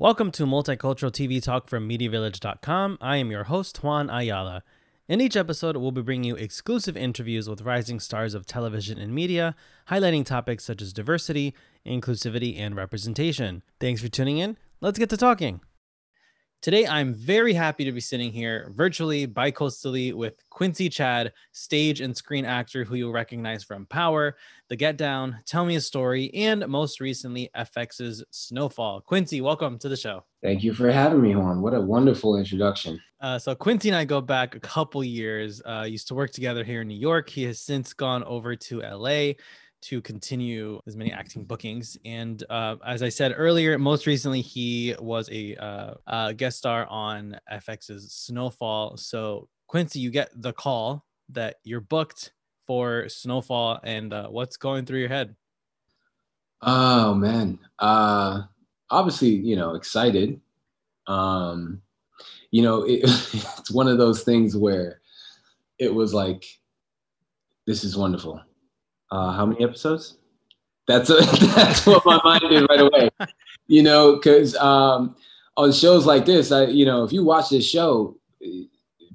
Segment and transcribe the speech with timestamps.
[0.00, 2.98] Welcome to Multicultural TV Talk from MediaVillage.com.
[3.00, 4.62] I am your host, Juan Ayala.
[5.08, 9.12] In each episode, we'll be bringing you exclusive interviews with rising stars of television and
[9.12, 9.56] media,
[9.90, 11.52] highlighting topics such as diversity,
[11.84, 13.64] inclusivity, and representation.
[13.80, 14.56] Thanks for tuning in.
[14.80, 15.62] Let's get to talking.
[16.60, 22.16] Today, I'm very happy to be sitting here virtually, bicoastally, with Quincy Chad, stage and
[22.16, 24.36] screen actor who you'll recognize from Power,
[24.68, 29.02] The Get Down, Tell Me a Story, and most recently, FX's Snowfall.
[29.02, 30.24] Quincy, welcome to the show.
[30.42, 31.62] Thank you for having me, Juan.
[31.62, 33.00] What a wonderful introduction.
[33.20, 36.64] Uh, so, Quincy and I go back a couple years, uh, used to work together
[36.64, 37.30] here in New York.
[37.30, 39.34] He has since gone over to LA
[39.80, 41.96] to continue as many acting bookings.
[42.04, 46.86] And uh, as I said earlier, most recently he was a, uh, a guest star
[46.86, 48.96] on FX's Snowfall.
[48.96, 52.32] So Quincy, you get the call that you're booked
[52.66, 55.34] for Snowfall, and uh, what's going through your head?
[56.60, 58.42] Oh man, uh,
[58.90, 60.40] obviously you know excited.
[61.06, 61.80] Um,
[62.50, 65.00] you know it, it's one of those things where
[65.78, 66.44] it was like,
[67.66, 68.40] this is wonderful
[69.10, 70.18] uh, how many episodes?
[70.86, 71.16] That's a,
[71.54, 73.10] that's what my mind did right away.
[73.66, 75.16] You know, because um,
[75.56, 78.16] on shows like this, I you know, if you watch this show,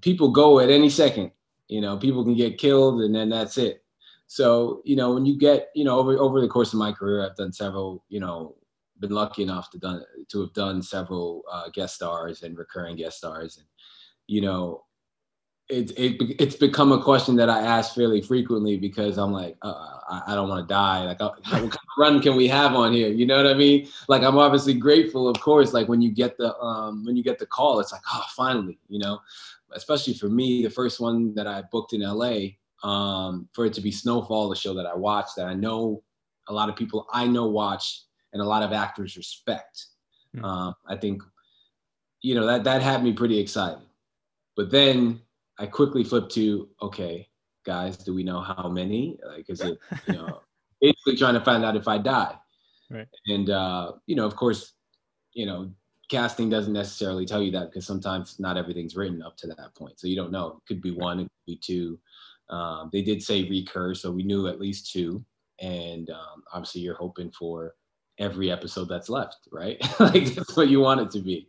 [0.01, 1.31] people go at any second.
[1.67, 3.83] You know, people can get killed, and then that's it.
[4.27, 7.25] So you know, when you get you know over over the course of my career,
[7.25, 8.03] I've done several.
[8.09, 8.55] You know,
[8.99, 13.17] been lucky enough to done to have done several uh, guest stars and recurring guest
[13.17, 13.65] stars, and
[14.27, 14.83] you know,
[15.69, 19.99] it, it it's become a question that I ask fairly frequently because I'm like, uh,
[20.09, 21.05] I, I, don't want to die.
[21.05, 23.07] Like, uh, what kind of run can we have on here?
[23.07, 23.87] You know what I mean?
[24.09, 25.73] Like, I'm obviously grateful, of course.
[25.73, 28.79] Like when you get the um, when you get the call, it's like, oh, finally,
[28.87, 29.19] you know.
[29.75, 32.49] Especially for me, the first one that I booked in LA,
[32.83, 36.03] um, for it to be Snowfall, the show that I watched, that I know
[36.47, 38.03] a lot of people I know watch,
[38.33, 39.85] and a lot of actors respect.
[40.35, 40.45] Mm-hmm.
[40.45, 41.23] Um, I think,
[42.21, 43.79] you know, that that had me pretty excited.
[44.55, 45.21] But then
[45.59, 47.27] I quickly flipped to okay,
[47.65, 49.17] guys, do we know how many?
[49.25, 49.77] Like, is it
[50.07, 50.41] you know
[50.81, 52.35] basically trying to find out if I die?
[52.89, 53.07] Right.
[53.27, 54.73] And uh, you know, of course,
[55.33, 55.71] you know,
[56.09, 59.99] casting doesn't necessarily tell you that because sometimes not everything's written up to that point,
[59.99, 60.47] so you don't know.
[60.57, 61.99] It could be one, it could be two.
[62.49, 65.23] Um, they did say recur, so we knew at least two,
[65.59, 67.73] and um, obviously you're hoping for
[68.19, 69.77] every episode that's left, right?
[69.99, 71.47] like that's what you want it to be.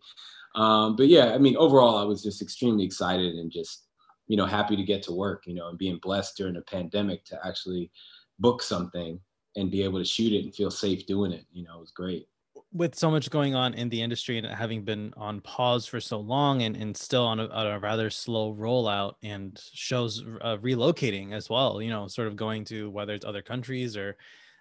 [0.54, 3.86] Um, but yeah, I mean, overall, I was just extremely excited and just
[4.26, 7.24] you know, happy to get to work, you know, and being blessed during the pandemic
[7.26, 7.90] to actually
[8.38, 9.20] book something
[9.56, 11.92] and be able to shoot it and feel safe doing it, you know, it was
[11.92, 12.26] great.
[12.72, 16.18] With so much going on in the industry and having been on pause for so
[16.18, 21.48] long and, and still on a, a rather slow rollout and shows uh, relocating as
[21.48, 24.16] well, you know, sort of going to whether it's other countries or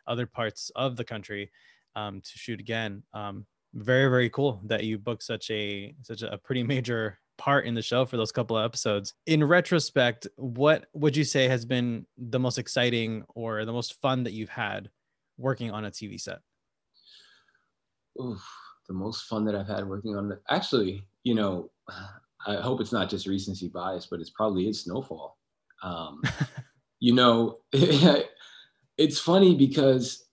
[0.06, 1.50] other parts of the country
[1.96, 3.02] um, to shoot again.
[3.14, 7.74] Um, very, very cool that you booked such a such a pretty major part in
[7.74, 9.14] the show for those couple of episodes.
[9.26, 14.24] In retrospect, what would you say has been the most exciting or the most fun
[14.24, 14.90] that you've had
[15.38, 16.40] working on a TV set?
[18.22, 18.46] Oof,
[18.88, 20.42] the most fun that I've had working on it.
[20.50, 21.72] Actually, you know,
[22.46, 25.38] I hope it's not just recency bias, but it's probably is Snowfall.
[25.82, 26.22] Um,
[27.00, 27.60] you know,
[28.98, 30.26] it's funny because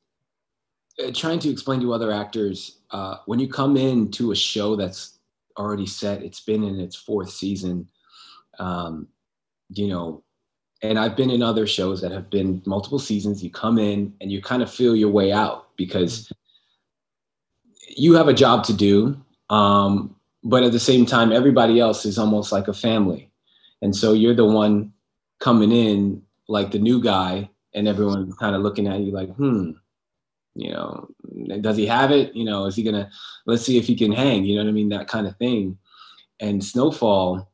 [0.99, 4.75] uh, trying to explain to other actors uh, when you come in to a show
[4.75, 5.19] that's
[5.60, 6.22] already set.
[6.22, 7.88] It's been in its fourth season.
[8.59, 9.09] Um,
[9.69, 10.25] you know,
[10.82, 13.44] and I've been in other shows that have been multiple seasons.
[13.44, 16.32] You come in and you kind of feel your way out because
[17.88, 19.20] you have a job to do.
[19.50, 23.31] Um, but at the same time, everybody else is almost like a family.
[23.82, 24.93] And so you're the one
[25.38, 29.72] coming in like the new guy, and everyone's kind of looking at you like, hmm,
[30.54, 31.09] you know,
[31.60, 32.34] does he have it?
[32.34, 33.10] You know, is he gonna?
[33.46, 34.44] Let's see if he can hang.
[34.44, 34.88] You know what I mean?
[34.88, 35.78] That kind of thing.
[36.40, 37.50] And Snowfall,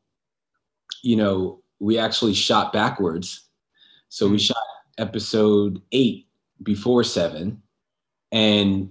[1.02, 3.48] you know, we actually shot backwards.
[4.08, 4.38] So we hmm.
[4.38, 4.56] shot
[4.98, 6.26] episode eight
[6.62, 7.62] before seven,
[8.32, 8.90] and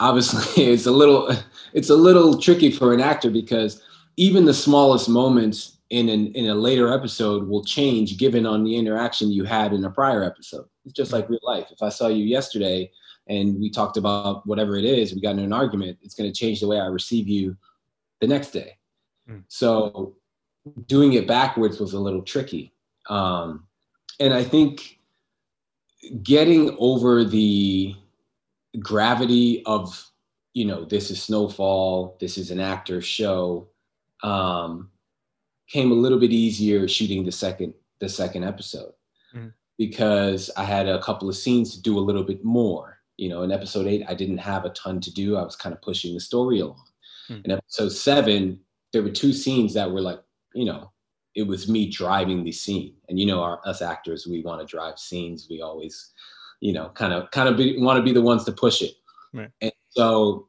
[0.00, 1.30] obviously it's a little
[1.72, 3.82] it's a little tricky for an actor because
[4.16, 8.76] even the smallest moments in an, in a later episode will change given on the
[8.76, 10.66] interaction you had in a prior episode.
[10.84, 11.68] It's just like real life.
[11.70, 12.90] If I saw you yesterday
[13.28, 16.38] and we talked about whatever it is, we got in an argument, it's going to
[16.38, 17.56] change the way I receive you
[18.20, 18.78] the next day.
[19.28, 19.44] Mm.
[19.48, 20.16] So
[20.86, 22.72] doing it backwards was a little tricky.
[23.08, 23.66] Um,
[24.18, 24.98] and I think
[26.22, 27.94] getting over the
[28.80, 30.10] gravity of,
[30.54, 33.68] you know, this is Snowfall, this is an actor show,
[34.22, 34.90] um,
[35.68, 38.92] came a little bit easier shooting the second the second episode
[39.34, 39.52] mm.
[39.76, 43.42] because I had a couple of scenes to do a little bit more you know
[43.42, 46.14] in episode eight i didn't have a ton to do i was kind of pushing
[46.14, 46.82] the story along
[47.28, 47.40] Hmm.
[47.44, 48.58] In episode seven,
[48.92, 50.20] there were two scenes that were like,
[50.54, 50.90] you know,
[51.34, 52.94] it was me driving the scene.
[53.08, 55.46] And you know, our us actors, we want to drive scenes.
[55.48, 56.12] We always,
[56.60, 58.94] you know, kind of kind of want to be the ones to push it.
[59.32, 59.50] Right.
[59.60, 60.48] And so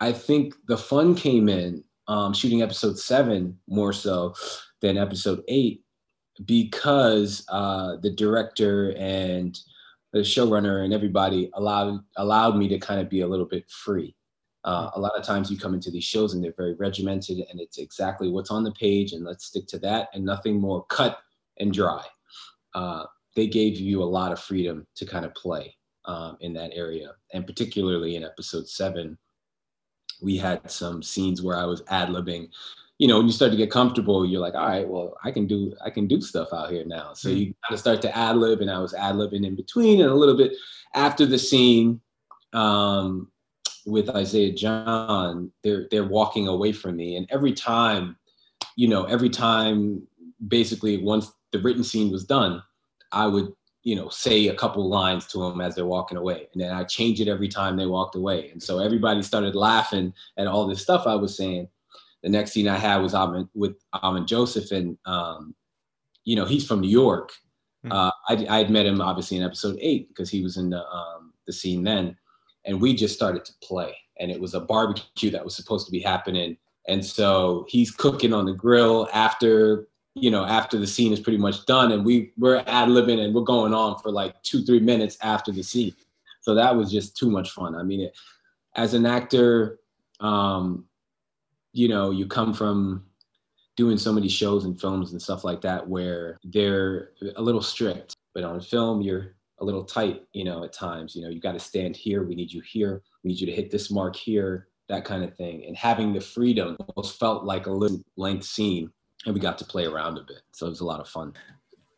[0.00, 4.34] I think the fun came in um, shooting episode seven more so
[4.80, 5.84] than episode eight
[6.46, 9.58] because uh, the director and
[10.12, 14.14] the showrunner and everybody allowed allowed me to kind of be a little bit free.
[14.64, 17.60] Uh, a lot of times you come into these shows and they're very regimented and
[17.60, 21.18] it's exactly what's on the page and let's stick to that and nothing more cut
[21.58, 22.04] and dry.
[22.74, 23.04] Uh,
[23.34, 25.74] they gave you a lot of freedom to kind of play
[26.04, 27.12] um, in that area.
[27.32, 29.18] And particularly in episode seven,
[30.20, 32.48] we had some scenes where I was ad libbing.
[33.02, 35.48] You know, when you start to get comfortable, you're like, all right, well, I can
[35.48, 37.14] do I can do stuff out here now.
[37.14, 37.38] So mm-hmm.
[37.38, 40.08] you kind of start to ad lib, and I was ad libbing in between and
[40.08, 40.52] a little bit
[40.94, 42.00] after the scene.
[42.52, 43.32] Um,
[43.86, 48.16] with Isaiah John, they're they're walking away from me, and every time,
[48.76, 50.06] you know, every time,
[50.46, 52.62] basically, once the written scene was done,
[53.10, 53.52] I would
[53.82, 56.84] you know say a couple lines to them as they're walking away, and then I
[56.84, 60.82] change it every time they walked away, and so everybody started laughing at all this
[60.82, 61.68] stuff I was saying.
[62.22, 65.54] The next scene I had was Amin, with Amin Joseph, and um,
[66.24, 67.32] you know he's from New York.
[67.84, 67.92] Mm-hmm.
[67.92, 70.86] Uh, I, I had met him obviously in episode eight because he was in the
[70.86, 72.16] um, the scene then.
[72.64, 73.96] And we just started to play.
[74.20, 76.56] And it was a barbecue that was supposed to be happening.
[76.88, 81.38] And so he's cooking on the grill after you know after the scene is pretty
[81.38, 81.92] much done.
[81.92, 85.52] And we we're ad libbing and we're going on for like two three minutes after
[85.52, 85.94] the scene.
[86.40, 87.74] So that was just too much fun.
[87.74, 88.16] I mean it,
[88.74, 89.78] as an actor
[90.20, 90.84] um
[91.72, 93.04] you know you come from
[93.76, 98.14] doing so many shows and films and stuff like that where they're a little strict
[98.34, 101.14] but on film you're a little tight, you know, at times.
[101.14, 102.24] You know, you got to stand here.
[102.24, 103.00] We need you here.
[103.22, 105.64] We need you to hit this mark here, that kind of thing.
[105.66, 108.90] And having the freedom almost felt like a little length scene,
[109.24, 110.42] and we got to play around a bit.
[110.50, 111.32] So it was a lot of fun.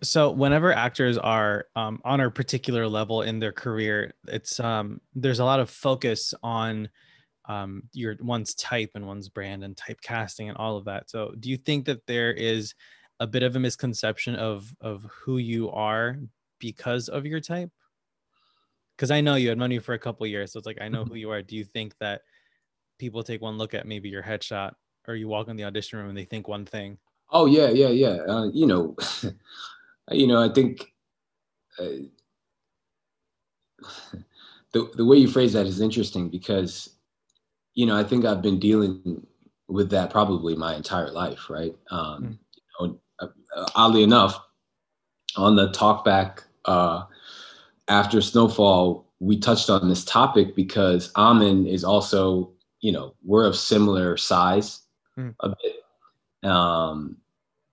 [0.03, 5.38] So whenever actors are um, on a particular level in their career, it's um, there's
[5.38, 6.91] a lot of focus on
[7.46, 11.11] um, your one's type and one's brand and typecasting and all of that.
[11.11, 12.75] So do you think that there is
[13.20, 16.17] a bit of a misconception of of who you are
[16.58, 17.70] because of your type?
[18.96, 21.02] Because I know you had money for a couple years, so it's like I know
[21.02, 21.12] mm-hmm.
[21.12, 21.43] who you are.
[21.43, 22.23] Do you think that
[22.99, 24.73] people take one look at maybe your headshot,
[25.08, 26.99] or you walk in the audition room and they think one thing?
[27.31, 28.19] Oh yeah, yeah, yeah.
[28.29, 28.97] Uh, you know,
[30.11, 30.93] you know, I think
[31.79, 32.05] uh,
[34.73, 36.94] the the way you phrase that is interesting because,
[37.75, 39.26] you know, I think I've been dealing
[39.69, 41.75] with that probably my entire life, right?
[41.91, 42.38] Um, mm.
[42.56, 44.41] you know, uh, oddly enough,
[45.37, 47.05] on the talkback uh,
[47.88, 53.56] after Snowfall, we touched on this topic because Amin is also, you know, we're of
[53.56, 54.81] similar size
[55.19, 55.35] mm.
[55.41, 56.50] a bit.
[56.50, 57.17] Um,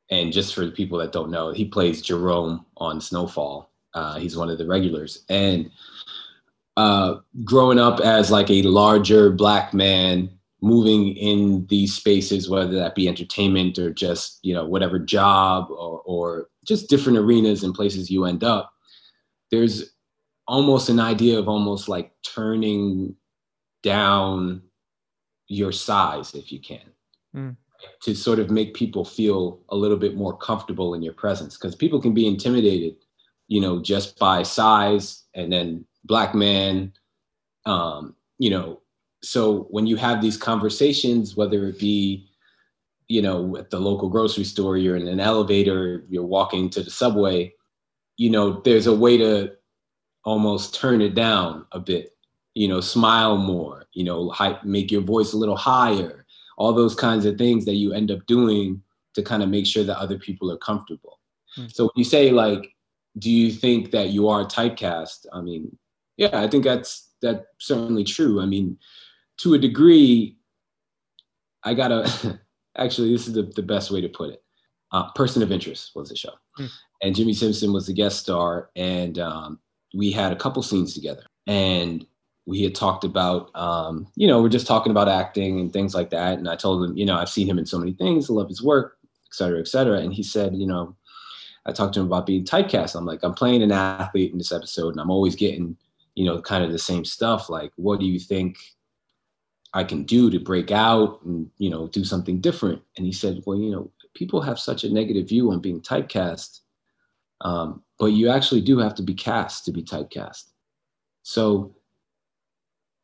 [0.10, 3.72] and just for the people that don't know, he plays Jerome on Snowfall.
[3.94, 5.26] Uh, he's one of the regulars.
[5.30, 5.70] And
[6.82, 10.28] uh, growing up as like a larger black man,
[10.62, 16.02] moving in these spaces, whether that be entertainment or just you know whatever job or,
[16.06, 18.74] or just different arenas and places you end up,
[19.52, 19.92] there's
[20.48, 23.16] almost an idea of almost like turning
[23.84, 24.62] down
[25.48, 26.92] your size if you can
[27.36, 27.56] mm.
[28.02, 31.76] to sort of make people feel a little bit more comfortable in your presence because
[31.76, 32.96] people can be intimidated
[33.48, 36.92] you know just by size and then black man
[37.66, 38.82] um you know
[39.24, 42.28] so when you have these conversations whether it be
[43.08, 46.90] you know at the local grocery store you're in an elevator you're walking to the
[46.90, 47.54] subway
[48.18, 49.52] you know there's a way to
[50.24, 52.16] almost turn it down a bit
[52.54, 56.26] you know smile more you know hype, make your voice a little higher
[56.58, 58.82] all those kinds of things that you end up doing
[59.14, 61.20] to kind of make sure that other people are comfortable
[61.58, 61.68] mm-hmm.
[61.70, 62.74] so when you say like
[63.20, 65.76] do you think that you are typecast i mean
[66.18, 68.78] yeah i think that's that's certainly true i mean
[69.42, 70.38] to a degree,
[71.64, 72.40] I gotta
[72.78, 74.44] actually this is the, the best way to put it.
[74.92, 76.70] Uh, Person of Interest was the show, mm.
[77.02, 79.60] and Jimmy Simpson was the guest star, and um,
[79.96, 82.06] we had a couple scenes together, and
[82.46, 86.10] we had talked about, um, you know, we're just talking about acting and things like
[86.10, 88.34] that, and I told him, you know, I've seen him in so many things, I
[88.34, 90.94] love his work, et cetera, et cetera, and he said, you know,
[91.66, 92.96] I talked to him about being typecast.
[92.96, 95.78] I'm like, I'm playing an athlete in this episode, and I'm always getting,
[96.16, 97.50] you know, kind of the same stuff.
[97.50, 98.58] Like, what do you think?
[99.74, 102.82] I can do to break out and you know do something different.
[102.98, 106.60] And he said, well, you know, people have such a negative view on being typecast,
[107.42, 110.44] um, but you actually do have to be cast to be typecast.
[111.24, 111.76] So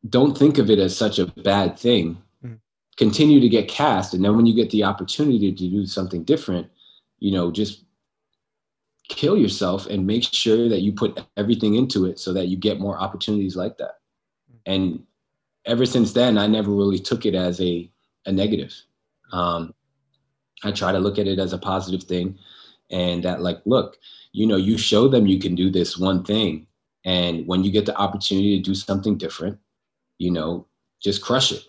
[0.10, 2.22] don't think of it as such a bad thing.
[2.44, 2.60] Mm.
[2.98, 6.68] continue to get cast and then when you get the opportunity to do something different
[7.18, 7.87] you know just
[9.10, 12.80] kill yourself and make sure that you put everything into it so that you get
[12.80, 14.00] more opportunities like that.
[14.66, 15.04] And
[15.68, 17.90] ever since then i never really took it as a,
[18.26, 18.74] a negative.
[19.32, 19.74] Um,
[20.64, 22.38] i try to look at it as a positive thing
[22.90, 23.98] and that like look
[24.32, 26.68] you know you show them you can do this one thing.
[27.06, 29.60] And when you get the opportunity to do something different
[30.18, 30.66] you know
[31.02, 31.64] just crush it.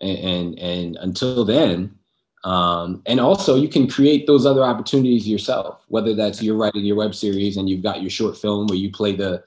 [0.00, 1.98] And and, and until then
[2.44, 6.96] um, and also you can create those other opportunities yourself whether that's you're writing your
[6.96, 9.42] web series and you've got your short film where you play the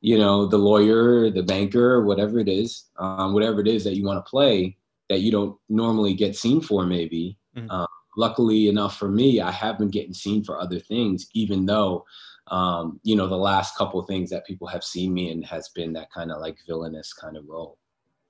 [0.00, 4.04] you know the lawyer the banker whatever it is um, whatever it is that you
[4.04, 4.76] want to play
[5.08, 7.70] that you don't normally get seen for maybe mm-hmm.
[7.70, 7.86] um,
[8.16, 12.04] luckily enough for me i have been getting seen for other things even though
[12.48, 15.92] um, you know the last couple things that people have seen me in has been
[15.92, 17.76] that kind of like villainous kind of role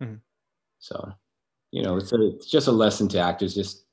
[0.03, 0.15] mm-hmm.
[0.79, 1.13] so
[1.77, 3.55] you know, it's a, it's just a lesson to actors.
[3.55, 3.85] Just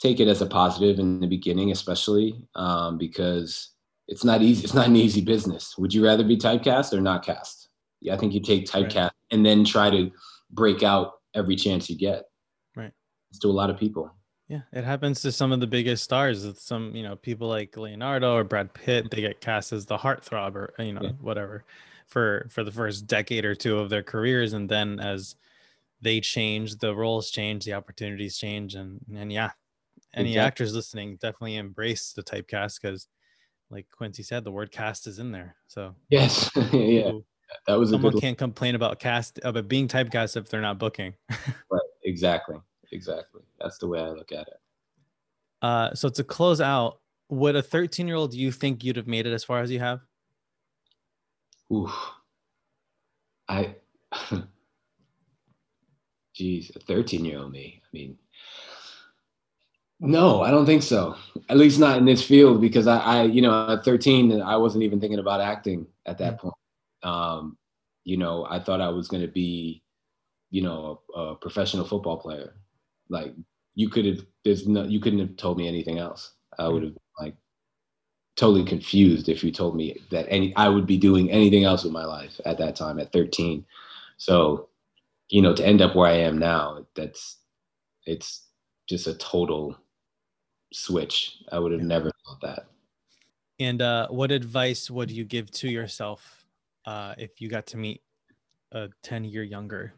[0.00, 3.72] take it as a positive in the beginning, especially um, because
[4.06, 4.64] it's not easy.
[4.64, 5.76] It's not an easy business.
[5.76, 7.68] Would you rather be typecast or not cast?
[8.00, 9.12] Yeah, I think you take typecast right.
[9.30, 10.10] and then try to
[10.52, 12.24] break out every chance you get.
[12.74, 12.92] Right.
[13.28, 14.10] It's to a lot of people.
[14.48, 16.46] Yeah, it happens to some of the biggest stars.
[16.46, 19.98] With some, you know, people like Leonardo or Brad Pitt, they get cast as the
[19.98, 21.12] heartthrob or you know yeah.
[21.20, 21.64] whatever
[22.06, 25.34] for for the first decade or two of their careers, and then as
[26.00, 29.50] they change, the roles change, the opportunities change, and and yeah,
[30.14, 30.46] any exactly.
[30.46, 33.08] actors listening definitely embrace the typecast because,
[33.70, 35.56] like Quincy said, the word cast is in there.
[35.66, 37.12] So yes, yeah,
[37.66, 41.14] that was someone can't complain about cast about being typecast if they're not booking.
[41.70, 41.80] right.
[42.04, 42.56] Exactly.
[42.92, 43.42] Exactly.
[43.60, 44.60] That's the way I look at it.
[45.60, 49.26] Uh, so to close out, would a 13 year old you think you'd have made
[49.26, 50.00] it as far as you have?
[51.72, 51.92] Ooh,
[53.48, 53.74] I
[56.38, 57.82] geez, a 13 year old me.
[57.82, 58.16] I mean,
[60.00, 61.16] no, I don't think so.
[61.48, 64.84] At least not in this field because I, I you know, at 13, I wasn't
[64.84, 66.54] even thinking about acting at that point.
[67.02, 67.58] Um,
[68.04, 69.82] you know, I thought I was going to be,
[70.50, 72.54] you know, a, a, professional football player.
[73.08, 73.34] Like
[73.74, 76.34] you could have, there's no, you couldn't have told me anything else.
[76.58, 77.34] I would have like
[78.36, 81.92] totally confused if you told me that any, I would be doing anything else with
[81.92, 83.64] my life at that time at 13.
[84.16, 84.67] So
[85.28, 87.38] you know, to end up where I am now, that's
[88.06, 88.46] it's
[88.88, 89.76] just a total
[90.72, 91.36] switch.
[91.52, 92.66] I would have never thought that.
[93.60, 96.46] And uh, what advice would you give to yourself
[96.86, 98.02] uh, if you got to meet
[98.72, 99.92] a 10 year younger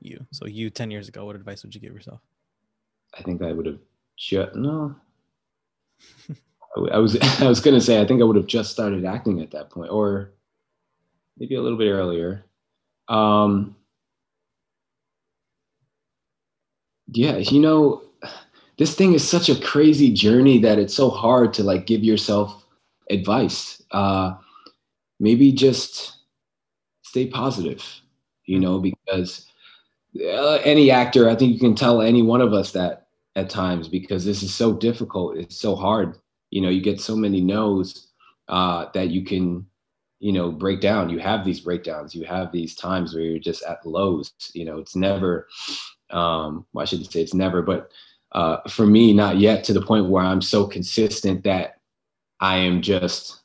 [0.00, 0.24] you?
[0.32, 2.20] So you 10 years ago, what advice would you give yourself?
[3.18, 3.78] I think I would have
[4.16, 4.94] just, no.
[6.92, 9.50] I was I was gonna say I think I would have just started acting at
[9.50, 10.32] that point, or
[11.36, 12.44] maybe a little bit earlier.
[13.08, 13.76] Um,
[17.12, 18.02] yeah, you know,
[18.78, 22.64] this thing is such a crazy journey that it's so hard to like give yourself
[23.10, 23.82] advice.
[23.90, 24.34] Uh,
[25.18, 26.18] maybe just
[27.02, 27.84] stay positive,
[28.46, 29.46] you know, because
[30.24, 33.88] uh, any actor, I think you can tell any one of us that at times
[33.88, 35.36] because this is so difficult.
[35.36, 36.16] It's so hard.
[36.50, 38.08] You know, you get so many no's
[38.48, 39.66] uh, that you can,
[40.18, 41.10] you know, break down.
[41.10, 42.14] You have these breakdowns.
[42.14, 44.32] You have these times where you're just at lows.
[44.54, 45.46] You know, it's never
[46.12, 47.90] um, well, I shouldn't say it's never, but
[48.32, 51.80] uh, for me, not yet to the point where I'm so consistent that
[52.40, 53.40] I am just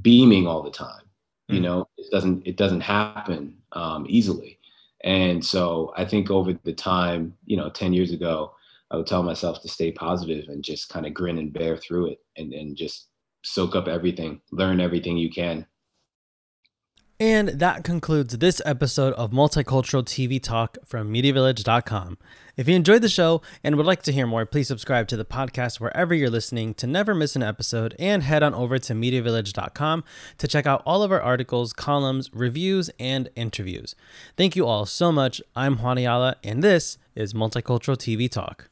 [0.00, 1.02] beaming all the time.
[1.50, 1.54] Mm.
[1.54, 4.58] You know, it doesn't it doesn't happen um, easily,
[5.02, 8.52] and so I think over the time, you know, ten years ago,
[8.90, 12.12] I would tell myself to stay positive and just kind of grin and bear through
[12.12, 13.08] it, and and just
[13.44, 15.66] soak up everything, learn everything you can,
[17.22, 22.18] and that concludes this episode of Multicultural TV Talk from MediaVillage.com.
[22.56, 25.24] If you enjoyed the show and would like to hear more, please subscribe to the
[25.24, 30.02] podcast wherever you're listening to never miss an episode and head on over to MediaVillage.com
[30.38, 33.94] to check out all of our articles, columns, reviews, and interviews.
[34.36, 35.40] Thank you all so much.
[35.54, 38.71] I'm Juan Ayala, and this is Multicultural TV Talk.